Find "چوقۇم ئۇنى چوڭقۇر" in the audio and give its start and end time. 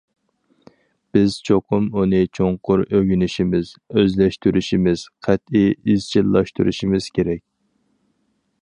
1.49-2.83